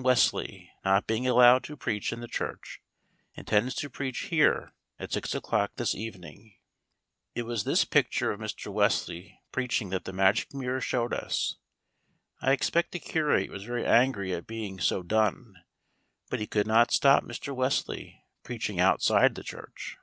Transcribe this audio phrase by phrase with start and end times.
[0.00, 2.78] WESLEY, NOT BEING ALLOWED TO PREACH IN THE CHURCH,
[3.34, 6.54] INTENDS TO PREACH HERE AT SIX O'CLOCK THIS EVENING."
[7.34, 8.72] It was this picture of Mr.
[8.72, 11.56] Wesley preaching that the Magic Mirror showed us.
[12.40, 15.54] I expect the curate was very angry at being so "done;"
[16.30, 17.52] but he could not stop Mr.
[17.52, 19.96] Wesley preaching outside the church.